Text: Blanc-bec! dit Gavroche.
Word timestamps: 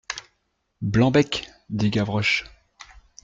Blanc-bec! 0.81 1.47
dit 1.69 1.91
Gavroche. 1.91 2.45